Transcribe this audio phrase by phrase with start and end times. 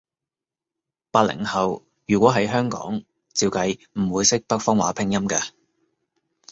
[1.11, 3.03] 八零後，如果喺香港，
[3.33, 5.51] 照計唔會識北方話拼音㗎